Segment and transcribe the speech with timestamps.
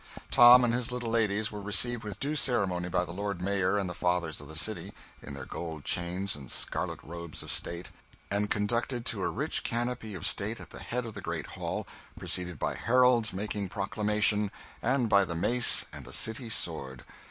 [0.31, 3.87] Tom and his little ladies were received with due ceremony by the Lord Mayor and
[3.87, 7.91] the Fathers of the City, in their gold chains and scarlet robes of state,
[8.31, 11.85] and conducted to a rich canopy of state at the head of the great hall,
[12.17, 14.49] preceded by heralds making proclamation,
[14.81, 17.05] and by the Mace and the City Sword.